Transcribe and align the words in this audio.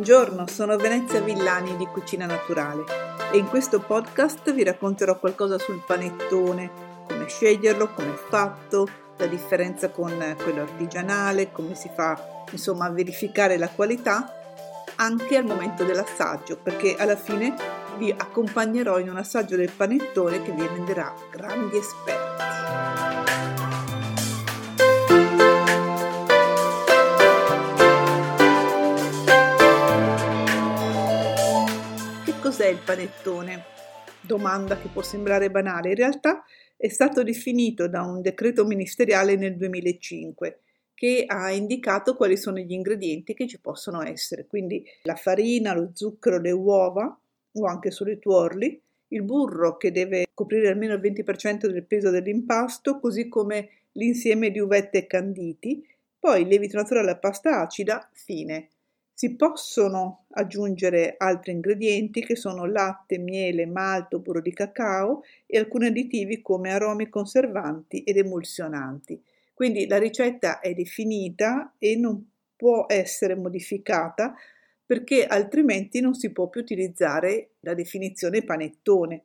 Buongiorno, 0.00 0.46
sono 0.46 0.78
Venezia 0.78 1.20
Villani 1.20 1.76
di 1.76 1.84
Cucina 1.84 2.24
Naturale 2.24 2.84
e 3.30 3.36
in 3.36 3.46
questo 3.46 3.80
podcast 3.80 4.50
vi 4.54 4.64
racconterò 4.64 5.18
qualcosa 5.18 5.58
sul 5.58 5.82
panettone, 5.86 6.70
come 7.06 7.28
sceglierlo, 7.28 7.92
come 7.92 8.14
è 8.14 8.16
fatto, 8.16 8.88
la 9.18 9.26
differenza 9.26 9.90
con 9.90 10.10
quello 10.42 10.62
artigianale, 10.62 11.52
come 11.52 11.74
si 11.74 11.90
fa 11.94 12.18
insomma 12.50 12.86
a 12.86 12.90
verificare 12.90 13.58
la 13.58 13.68
qualità 13.68 14.32
anche 14.96 15.36
al 15.36 15.44
momento 15.44 15.84
dell'assaggio, 15.84 16.56
perché 16.56 16.96
alla 16.96 17.16
fine 17.16 17.54
vi 17.98 18.10
accompagnerò 18.10 18.98
in 18.98 19.10
un 19.10 19.18
assaggio 19.18 19.56
del 19.56 19.70
panettone 19.70 20.40
che 20.40 20.52
vi 20.52 20.66
renderà 20.66 21.12
grandi 21.30 21.76
esperti. 21.76 23.79
Il 32.70 32.80
panettone? 32.84 33.64
Domanda 34.20 34.78
che 34.78 34.88
può 34.88 35.02
sembrare 35.02 35.50
banale, 35.50 35.90
in 35.90 35.96
realtà 35.96 36.44
è 36.76 36.88
stato 36.88 37.22
definito 37.22 37.88
da 37.88 38.02
un 38.02 38.22
decreto 38.22 38.64
ministeriale 38.64 39.36
nel 39.36 39.56
2005 39.56 40.60
che 40.94 41.24
ha 41.26 41.50
indicato 41.50 42.14
quali 42.14 42.36
sono 42.36 42.58
gli 42.58 42.72
ingredienti 42.72 43.34
che 43.34 43.46
ci 43.46 43.60
possono 43.60 44.02
essere, 44.02 44.46
quindi 44.46 44.84
la 45.02 45.14
farina, 45.14 45.74
lo 45.74 45.90
zucchero, 45.92 46.38
le 46.38 46.50
uova 46.50 47.18
o 47.52 47.64
anche 47.66 47.90
solo 47.90 48.10
i 48.10 48.18
tuorli, 48.18 48.80
il 49.08 49.22
burro 49.22 49.76
che 49.76 49.92
deve 49.92 50.26
coprire 50.34 50.68
almeno 50.68 50.94
il 50.94 51.00
20% 51.00 51.66
del 51.66 51.84
peso 51.84 52.10
dell'impasto, 52.10 52.98
così 52.98 53.28
come 53.28 53.70
l'insieme 53.92 54.50
di 54.50 54.58
uvette 54.58 54.98
e 54.98 55.06
canditi, 55.06 55.86
poi 56.18 56.42
il 56.42 56.48
lievito 56.48 56.76
naturale 56.76 57.12
a 57.12 57.16
pasta 57.16 57.60
acida, 57.60 58.08
fine. 58.12 58.69
Si 59.20 59.36
possono 59.36 60.24
aggiungere 60.30 61.16
altri 61.18 61.52
ingredienti 61.52 62.24
che 62.24 62.36
sono 62.36 62.64
latte, 62.64 63.18
miele, 63.18 63.66
malto, 63.66 64.18
burro 64.18 64.40
di 64.40 64.54
cacao 64.54 65.24
e 65.44 65.58
alcuni 65.58 65.88
additivi 65.88 66.40
come 66.40 66.72
aromi 66.72 67.10
conservanti 67.10 68.02
ed 68.02 68.16
emulsionanti. 68.16 69.22
Quindi 69.52 69.86
la 69.86 69.98
ricetta 69.98 70.60
è 70.60 70.72
definita 70.72 71.74
e 71.76 71.96
non 71.96 72.30
può 72.56 72.86
essere 72.88 73.34
modificata 73.34 74.34
perché 74.86 75.26
altrimenti 75.26 76.00
non 76.00 76.14
si 76.14 76.32
può 76.32 76.48
più 76.48 76.62
utilizzare 76.62 77.56
la 77.60 77.74
definizione 77.74 78.42
panettone. 78.42 79.24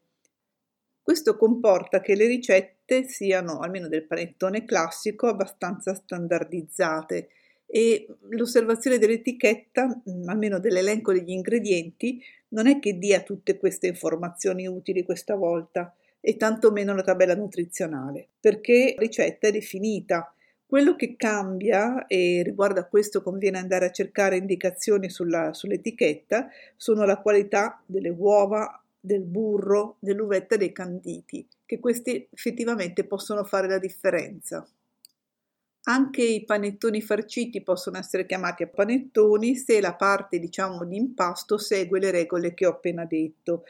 Questo 1.01 1.37
comporta 1.37 2.01
che 2.01 2.15
le 2.15 2.27
ricette 2.27 3.07
siano, 3.07 3.59
almeno 3.59 3.87
del 3.87 4.03
panettone 4.03 4.65
classico, 4.65 5.27
abbastanza 5.27 5.95
standardizzate 5.95 7.29
e 7.65 8.07
l'osservazione 8.29 8.97
dell'etichetta, 8.97 9.87
mm, 9.87 10.27
almeno 10.27 10.59
dell'elenco 10.59 11.11
degli 11.11 11.31
ingredienti, 11.31 12.21
non 12.49 12.67
è 12.67 12.79
che 12.79 12.97
dia 12.97 13.21
tutte 13.21 13.57
queste 13.57 13.87
informazioni 13.87 14.67
utili 14.67 15.03
questa 15.03 15.35
volta 15.35 15.93
e 16.19 16.37
tantomeno 16.37 16.95
la 16.95 17.03
tabella 17.03 17.35
nutrizionale, 17.35 18.27
perché 18.39 18.93
la 18.95 19.01
ricetta 19.01 19.47
è 19.47 19.51
definita. 19.51 20.33
Quello 20.65 20.95
che 20.95 21.15
cambia, 21.15 22.07
e 22.07 22.41
riguardo 22.43 22.79
a 22.79 22.85
questo 22.85 23.21
conviene 23.21 23.59
andare 23.59 23.85
a 23.85 23.91
cercare 23.91 24.37
indicazioni 24.37 25.09
sulla, 25.09 25.53
sull'etichetta, 25.53 26.49
sono 26.75 27.05
la 27.05 27.19
qualità 27.19 27.83
delle 27.85 28.09
uova, 28.09 28.81
del 28.99 29.21
burro, 29.21 29.97
dell'uvetta 29.99 30.55
e 30.55 30.57
dei 30.57 30.71
canditi, 30.71 31.47
che 31.63 31.79
questi 31.79 32.27
effettivamente 32.31 33.05
possono 33.05 33.43
fare 33.43 33.67
la 33.67 33.77
differenza. 33.77 34.67
Anche 35.87 36.23
i 36.23 36.43
panettoni 36.45 36.99
farciti 36.99 37.61
possono 37.61 37.99
essere 37.99 38.25
chiamati 38.25 38.65
panettoni 38.65 39.55
se 39.55 39.79
la 39.79 39.93
parte, 39.93 40.39
diciamo, 40.39 40.83
di 40.83 40.95
impasto 40.95 41.59
segue 41.59 41.99
le 41.99 42.09
regole 42.09 42.55
che 42.55 42.65
ho 42.65 42.71
appena 42.71 43.05
detto. 43.05 43.65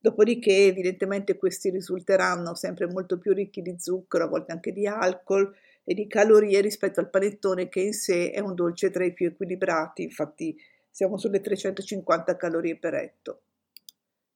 Dopodiché, 0.00 0.64
evidentemente, 0.64 1.36
questi 1.36 1.68
risulteranno 1.68 2.54
sempre 2.54 2.86
molto 2.86 3.18
più 3.18 3.34
ricchi 3.34 3.60
di 3.60 3.74
zucchero, 3.78 4.24
a 4.24 4.28
volte 4.28 4.52
anche 4.52 4.72
di 4.72 4.86
alcol 4.86 5.54
e 5.84 5.92
di 5.92 6.06
calorie 6.06 6.62
rispetto 6.62 7.00
al 7.00 7.10
panettone 7.10 7.68
che 7.68 7.80
in 7.80 7.92
sé 7.92 8.30
è 8.30 8.40
un 8.40 8.54
dolce 8.54 8.90
tra 8.90 9.04
i 9.04 9.12
più 9.12 9.26
equilibrati, 9.26 10.04
infatti 10.04 10.56
siamo 10.90 11.18
sulle 11.18 11.42
350 11.42 12.36
calorie 12.36 12.78
per 12.78 12.94
etto. 12.94 13.40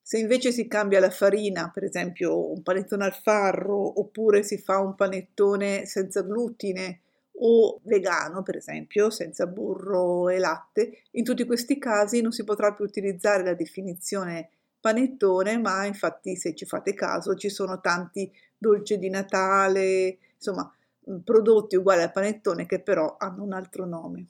Se 0.02 0.18
invece 0.18 0.52
si 0.52 0.66
cambia 0.66 1.00
la 1.00 1.08
farina, 1.08 1.70
per 1.72 1.84
esempio 1.84 2.50
un 2.50 2.62
panettone 2.62 3.04
al 3.04 3.14
farro, 3.14 4.00
oppure 4.00 4.42
si 4.42 4.58
fa 4.58 4.80
un 4.80 4.94
panettone 4.94 5.86
senza 5.86 6.20
glutine, 6.20 7.00
o 7.44 7.80
vegano, 7.84 8.42
per 8.42 8.56
esempio, 8.56 9.10
senza 9.10 9.46
burro 9.46 10.28
e 10.28 10.38
latte, 10.38 11.02
in 11.12 11.24
tutti 11.24 11.44
questi 11.44 11.78
casi 11.78 12.20
non 12.20 12.32
si 12.32 12.44
potrà 12.44 12.72
più 12.72 12.84
utilizzare 12.84 13.42
la 13.42 13.54
definizione 13.54 14.50
panettone, 14.80 15.58
ma 15.58 15.84
infatti 15.84 16.36
se 16.36 16.54
ci 16.54 16.66
fate 16.66 16.94
caso 16.94 17.34
ci 17.34 17.48
sono 17.48 17.80
tanti 17.80 18.30
dolci 18.56 18.98
di 18.98 19.10
Natale, 19.10 20.18
insomma, 20.36 20.72
mm, 21.10 21.18
prodotti 21.18 21.76
uguali 21.76 22.02
al 22.02 22.12
panettone 22.12 22.66
che 22.66 22.80
però 22.80 23.16
hanno 23.18 23.42
un 23.42 23.52
altro 23.52 23.86
nome. 23.86 24.26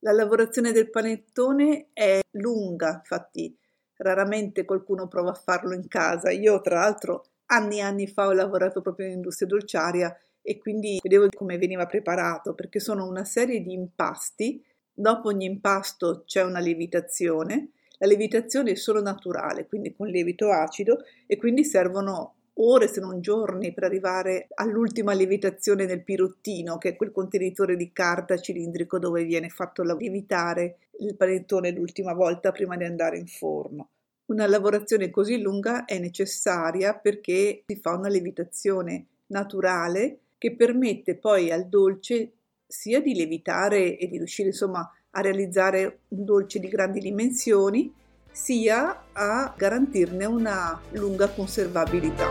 La 0.00 0.12
lavorazione 0.12 0.72
del 0.72 0.90
panettone 0.90 1.88
è 1.92 2.20
lunga, 2.32 2.94
infatti 2.94 3.56
raramente 3.96 4.64
qualcuno 4.66 5.08
prova 5.08 5.30
a 5.30 5.34
farlo 5.34 5.74
in 5.74 5.88
casa. 5.88 6.30
Io, 6.30 6.60
tra 6.60 6.80
l'altro, 6.80 7.24
anni 7.46 7.78
e 7.78 7.82
anni 7.82 8.06
fa 8.06 8.26
ho 8.26 8.32
lavorato 8.32 8.82
proprio 8.82 9.06
in 9.06 9.12
industria 9.12 9.48
dolciaria 9.48 10.14
e 10.46 10.58
quindi 10.58 11.00
vedevo 11.02 11.26
come 11.34 11.58
veniva 11.58 11.86
preparato 11.86 12.54
perché 12.54 12.78
sono 12.78 13.04
una 13.04 13.24
serie 13.24 13.60
di 13.62 13.72
impasti. 13.72 14.62
Dopo 14.94 15.28
ogni 15.28 15.44
impasto 15.44 16.22
c'è 16.24 16.44
una 16.44 16.60
lievitazione. 16.60 17.70
La 17.98 18.06
lievitazione 18.06 18.70
è 18.70 18.74
solo 18.76 19.02
naturale, 19.02 19.66
quindi 19.66 19.92
con 19.92 20.06
lievito 20.06 20.52
acido 20.52 20.98
e 21.26 21.36
quindi 21.36 21.64
servono 21.64 22.34
ore 22.58 22.86
se 22.86 23.00
non 23.00 23.20
giorni 23.20 23.74
per 23.74 23.84
arrivare 23.84 24.46
all'ultima 24.54 25.14
lievitazione 25.14 25.84
nel 25.84 26.04
pirottino, 26.04 26.78
che 26.78 26.90
è 26.90 26.96
quel 26.96 27.10
contenitore 27.10 27.74
di 27.74 27.90
carta 27.92 28.38
cilindrico 28.38 29.00
dove 29.00 29.24
viene 29.24 29.48
fatto 29.48 29.82
lievitare 29.82 30.76
il 31.00 31.16
panettone 31.16 31.72
l'ultima 31.72 32.12
volta 32.12 32.52
prima 32.52 32.76
di 32.76 32.84
andare 32.84 33.18
in 33.18 33.26
forno. 33.26 33.88
Una 34.26 34.46
lavorazione 34.46 35.10
così 35.10 35.40
lunga 35.40 35.84
è 35.86 35.98
necessaria 35.98 36.94
perché 36.94 37.64
si 37.66 37.76
fa 37.76 37.96
una 37.96 38.08
lievitazione 38.08 39.06
naturale 39.26 40.20
che 40.38 40.54
permette 40.54 41.16
poi 41.16 41.50
al 41.50 41.68
dolce 41.68 42.32
sia 42.66 43.00
di 43.00 43.14
lievitare 43.14 43.96
e 43.96 44.06
di 44.08 44.16
riuscire 44.18 44.48
insomma 44.48 44.90
a 45.10 45.20
realizzare 45.20 46.00
un 46.08 46.24
dolce 46.24 46.58
di 46.58 46.68
grandi 46.68 47.00
dimensioni, 47.00 47.92
sia 48.30 49.04
a 49.12 49.54
garantirne 49.56 50.26
una 50.26 50.78
lunga 50.90 51.28
conservabilità. 51.30 52.28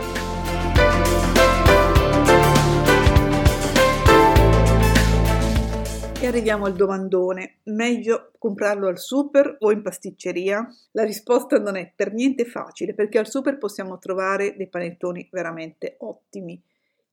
E 6.21 6.27
arriviamo 6.27 6.65
al 6.65 6.73
domandone, 6.73 7.57
meglio 7.63 8.31
comprarlo 8.37 8.87
al 8.87 8.99
super 8.99 9.57
o 9.59 9.71
in 9.71 9.81
pasticceria? 9.81 10.67
La 10.91 11.03
risposta 11.03 11.57
non 11.57 11.75
è 11.75 11.91
per 11.95 12.13
niente 12.13 12.45
facile 12.45 12.93
perché 12.93 13.17
al 13.17 13.27
super 13.27 13.57
possiamo 13.57 13.97
trovare 13.97 14.55
dei 14.55 14.69
panettoni 14.69 15.27
veramente 15.31 15.95
ottimi 15.99 16.61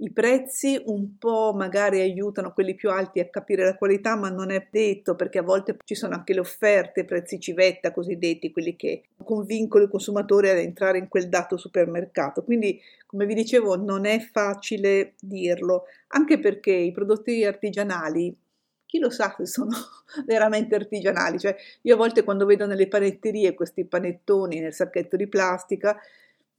i 0.03 0.13
prezzi 0.13 0.81
un 0.87 1.17
po' 1.17 1.53
magari 1.55 2.01
aiutano 2.01 2.53
quelli 2.53 2.75
più 2.75 2.91
alti 2.91 3.21
a 3.21 3.29
capire 3.29 3.65
la 3.65 3.77
qualità, 3.77 4.17
ma 4.17 4.31
non 4.31 4.51
è 4.51 4.67
detto 4.69 5.15
perché 5.15 5.39
a 5.39 5.43
volte 5.43 5.77
ci 5.85 5.95
sono 5.95 6.15
anche 6.15 6.35
le 6.35 6.41
offerte, 6.41 7.05
prezzi 7.05 7.39
civetta 7.39 7.93
cosiddetti, 7.93 8.51
quelli 8.51 8.75
che 8.75 9.05
convincono 9.23 9.85
il 9.85 9.91
consumatore 9.91 10.51
ad 10.51 10.59
entrare 10.59 10.99
in 10.99 11.07
quel 11.07 11.29
dato 11.29 11.57
supermercato. 11.57 12.43
Quindi, 12.43 12.81
come 13.07 13.27
vi 13.27 13.35
dicevo, 13.35 13.77
non 13.77 14.05
è 14.05 14.19
facile 14.19 15.15
dirlo, 15.21 15.85
anche 16.09 16.41
perché 16.41 16.73
i 16.73 16.91
prodotti 16.91 17.45
artigianali 17.45 18.37
chi 18.85 18.99
lo 18.99 19.09
sa 19.09 19.35
se 19.39 19.47
sono 19.47 19.71
veramente 20.27 20.75
artigianali. 20.75 21.39
Cioè, 21.39 21.57
io 21.83 21.95
a 21.95 21.97
volte 21.97 22.25
quando 22.25 22.45
vedo 22.45 22.67
nelle 22.67 22.89
panetterie 22.89 23.55
questi 23.55 23.85
panettoni 23.85 24.59
nel 24.59 24.75
sacchetto 24.75 25.17
di 25.17 25.29
plastica, 25.29 25.97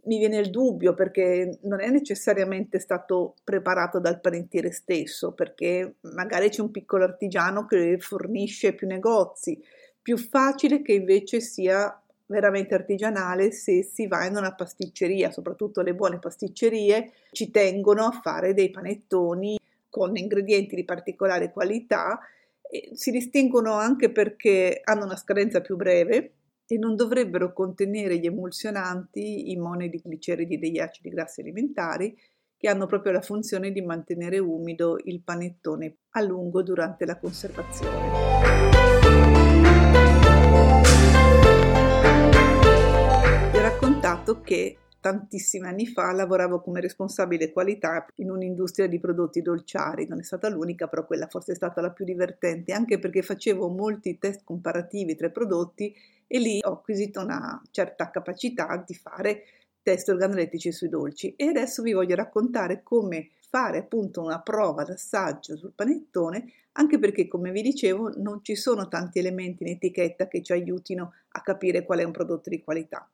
mi 0.05 0.17
viene 0.17 0.38
il 0.38 0.50
dubbio 0.50 0.94
perché 0.94 1.59
non 1.61 1.81
è 1.81 1.89
necessariamente 1.89 2.79
stato 2.79 3.35
preparato 3.44 4.00
dal 4.00 4.19
panettiere 4.19 4.71
stesso, 4.71 5.33
perché 5.33 5.95
magari 6.01 6.50
c'è 6.50 6.61
un 6.61 6.71
piccolo 6.71 7.03
artigiano 7.03 7.65
che 7.65 7.97
fornisce 8.00 8.73
più 8.73 8.88
negozi. 8.88 9.61
Più 10.01 10.17
facile 10.17 10.81
che 10.81 10.94
invece 10.94 11.39
sia 11.39 11.97
veramente 12.25 12.73
artigianale 12.73 13.51
se 13.51 13.83
si 13.83 14.07
va 14.07 14.25
in 14.25 14.35
una 14.35 14.53
pasticceria, 14.53 15.31
soprattutto 15.31 15.81
le 15.81 15.94
buone 15.94 16.19
pasticcerie 16.19 17.11
ci 17.31 17.51
tengono 17.51 18.05
a 18.05 18.19
fare 18.21 18.53
dei 18.53 18.69
panettoni 18.69 19.57
con 19.89 20.17
ingredienti 20.17 20.75
di 20.75 20.83
particolare 20.83 21.51
qualità 21.51 22.19
si 22.94 23.11
distinguono 23.11 23.73
anche 23.73 24.09
perché 24.09 24.81
hanno 24.83 25.05
una 25.05 25.15
scadenza 25.15 25.61
più 25.61 25.75
breve 25.75 26.31
e 26.74 26.78
non 26.80 26.96
dovrebbero 26.96 27.54
contenere 27.54 28.18
gli 28.18 28.25
emulsionanti, 28.25 29.52
i 29.52 29.56
monodi 29.58 30.02
gliceridi 30.04 30.58
degli 30.58 30.80
acidi 30.80 31.10
grassi 31.10 31.42
alimentari, 31.42 32.18
che 32.58 32.68
hanno 32.68 32.88
proprio 32.88 33.12
la 33.12 33.22
funzione 33.22 33.72
di 33.72 33.81
mantenere 33.81 34.40
umido 34.40 34.98
il 35.04 35.22
panettone 35.22 35.98
a 36.12 36.22
lungo 36.22 36.64
durante 36.64 37.06
la 37.06 37.20
conservazione. 37.20 38.10
Vi 43.52 43.58
ho 43.58 43.62
raccontato 43.62 44.42
che 44.42 44.78
tantissimi 45.03 45.67
anni 45.67 45.85
fa 45.85 46.13
lavoravo 46.13 46.61
come 46.61 46.79
responsabile 46.79 47.51
qualità 47.51 48.05
in 48.15 48.31
un'industria 48.31 48.88
di 48.88 49.01
prodotti 49.01 49.41
dolciari, 49.41 50.07
non 50.07 50.19
è 50.19 50.23
stata 50.23 50.47
l'unica, 50.47 50.88
però 50.88 51.05
quella 51.05 51.27
forse 51.27 51.51
è 51.51 51.55
stata 51.55 51.81
la 51.81 51.91
più 51.91 52.05
divertente, 52.05 52.71
anche 52.71 53.00
perché 53.00 53.21
facevo 53.21 53.67
molti 53.67 54.17
test 54.17 54.45
comparativi 54.45 55.15
tra 55.15 55.27
i 55.27 55.31
prodotti 55.31 55.94
e 56.25 56.39
lì 56.39 56.59
ho 56.63 56.71
acquisito 56.71 57.19
una 57.19 57.61
certa 57.69 58.09
capacità 58.11 58.81
di 58.88 58.94
fare 58.94 59.44
test 59.81 60.07
organolettici 60.07 60.71
sui 60.71 60.88
dolci 60.88 61.35
e 61.35 61.47
adesso 61.47 61.81
vi 61.81 61.91
voglio 61.91 62.15
raccontare 62.15 62.81
come 62.81 63.31
fare 63.50 63.79
appunto 63.79 64.21
una 64.21 64.39
prova 64.39 64.83
d'assaggio 64.83 65.57
sul 65.57 65.73
panettone, 65.75 66.45
anche 66.71 66.97
perché 66.97 67.27
come 67.27 67.51
vi 67.51 67.61
dicevo 67.61 68.13
non 68.15 68.39
ci 68.41 68.55
sono 68.55 68.88
tanti 68.88 69.19
elementi 69.19 69.63
in 69.63 69.69
etichetta 69.71 70.29
che 70.29 70.41
ci 70.41 70.53
aiutino 70.53 71.11
a 71.27 71.41
capire 71.41 71.83
qual 71.83 72.00
è 72.00 72.03
un 72.03 72.13
prodotto 72.13 72.50
di 72.50 72.63
qualità. 72.63 73.05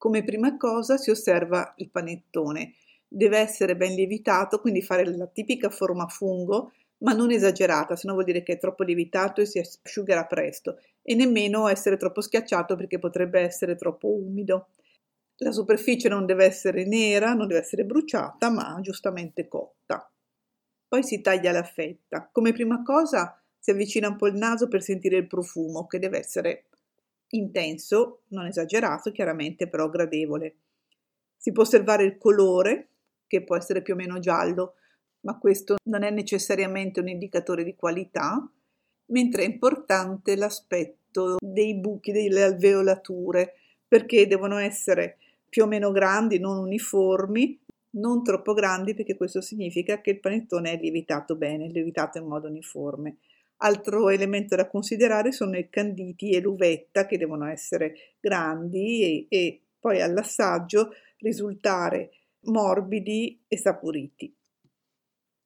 Come 0.00 0.24
prima 0.24 0.56
cosa 0.56 0.96
si 0.96 1.10
osserva 1.10 1.74
il 1.76 1.90
panettone. 1.90 2.72
Deve 3.06 3.36
essere 3.36 3.76
ben 3.76 3.94
lievitato, 3.94 4.58
quindi 4.58 4.80
fare 4.80 5.04
la 5.04 5.26
tipica 5.26 5.68
forma 5.68 6.06
fungo, 6.06 6.72
ma 7.00 7.12
non 7.12 7.30
esagerata, 7.30 7.96
se 7.96 8.06
no 8.06 8.14
vuol 8.14 8.24
dire 8.24 8.42
che 8.42 8.54
è 8.54 8.58
troppo 8.58 8.82
lievitato 8.82 9.42
e 9.42 9.44
si 9.44 9.58
asciugherà 9.58 10.24
presto, 10.24 10.78
e 11.02 11.14
nemmeno 11.14 11.68
essere 11.68 11.98
troppo 11.98 12.22
schiacciato 12.22 12.76
perché 12.76 12.98
potrebbe 12.98 13.40
essere 13.40 13.76
troppo 13.76 14.08
umido. 14.08 14.68
La 15.42 15.52
superficie 15.52 16.08
non 16.08 16.24
deve 16.24 16.46
essere 16.46 16.86
nera, 16.86 17.34
non 17.34 17.46
deve 17.46 17.60
essere 17.60 17.84
bruciata, 17.84 18.48
ma 18.48 18.78
giustamente 18.80 19.48
cotta. 19.48 20.10
Poi 20.88 21.02
si 21.02 21.20
taglia 21.20 21.52
la 21.52 21.62
fetta. 21.62 22.26
Come 22.32 22.54
prima 22.54 22.82
cosa 22.82 23.38
si 23.58 23.70
avvicina 23.70 24.08
un 24.08 24.16
po' 24.16 24.28
il 24.28 24.36
naso 24.36 24.66
per 24.66 24.80
sentire 24.80 25.18
il 25.18 25.26
profumo, 25.26 25.86
che 25.86 25.98
deve 25.98 26.20
essere 26.20 26.69
intenso, 27.30 28.22
non 28.28 28.46
esagerato 28.46 29.10
chiaramente, 29.12 29.68
però 29.68 29.88
gradevole. 29.88 30.56
Si 31.36 31.52
può 31.52 31.62
osservare 31.62 32.04
il 32.04 32.18
colore, 32.18 32.88
che 33.26 33.44
può 33.44 33.56
essere 33.56 33.82
più 33.82 33.94
o 33.94 33.96
meno 33.96 34.18
giallo, 34.18 34.74
ma 35.20 35.38
questo 35.38 35.76
non 35.84 36.02
è 36.02 36.10
necessariamente 36.10 37.00
un 37.00 37.08
indicatore 37.08 37.64
di 37.64 37.74
qualità, 37.74 38.50
mentre 39.06 39.42
è 39.42 39.46
importante 39.46 40.36
l'aspetto 40.36 41.36
dei 41.38 41.76
buchi, 41.76 42.12
delle 42.12 42.42
alveolature, 42.42 43.54
perché 43.86 44.26
devono 44.26 44.58
essere 44.58 45.18
più 45.48 45.64
o 45.64 45.66
meno 45.66 45.90
grandi, 45.90 46.38
non 46.38 46.58
uniformi, 46.58 47.58
non 47.92 48.22
troppo 48.22 48.52
grandi 48.54 48.94
perché 48.94 49.16
questo 49.16 49.40
significa 49.40 50.00
che 50.00 50.10
il 50.10 50.20
panettone 50.20 50.72
è 50.72 50.80
lievitato 50.80 51.34
bene, 51.34 51.68
lievitato 51.68 52.18
in 52.18 52.26
modo 52.26 52.46
uniforme. 52.46 53.16
Altro 53.62 54.08
elemento 54.08 54.56
da 54.56 54.68
considerare 54.68 55.32
sono 55.32 55.58
i 55.58 55.68
canditi 55.68 56.30
e 56.30 56.40
l'uvetta 56.40 57.04
che 57.04 57.18
devono 57.18 57.46
essere 57.46 58.14
grandi 58.18 59.26
e, 59.28 59.36
e 59.36 59.60
poi 59.78 60.00
all'assaggio 60.00 60.94
risultare 61.18 62.10
morbidi 62.44 63.42
e 63.46 63.58
saporiti. 63.58 64.34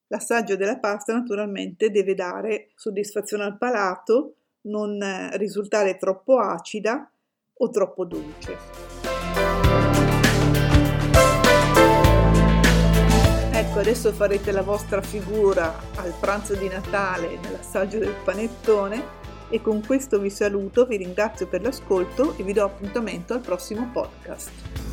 L'assaggio 0.08 0.54
della 0.54 0.78
pasta 0.78 1.12
naturalmente 1.12 1.90
deve 1.90 2.14
dare 2.14 2.70
soddisfazione 2.76 3.42
al 3.42 3.58
palato, 3.58 4.36
non 4.62 5.00
risultare 5.32 5.96
troppo 5.96 6.38
acida 6.38 7.10
o 7.54 7.70
troppo 7.70 8.04
dolce. 8.04 9.93
Ecco, 13.74 13.82
adesso 13.82 14.12
farete 14.12 14.52
la 14.52 14.62
vostra 14.62 15.02
figura 15.02 15.76
al 15.96 16.14
pranzo 16.20 16.54
di 16.54 16.68
Natale 16.68 17.40
nell'assaggio 17.42 17.98
del 17.98 18.14
panettone 18.22 19.02
e 19.50 19.60
con 19.60 19.84
questo 19.84 20.20
vi 20.20 20.30
saluto, 20.30 20.86
vi 20.86 20.96
ringrazio 20.96 21.48
per 21.48 21.60
l'ascolto 21.60 22.36
e 22.36 22.44
vi 22.44 22.52
do 22.52 22.62
appuntamento 22.64 23.34
al 23.34 23.40
prossimo 23.40 23.90
podcast. 23.92 24.83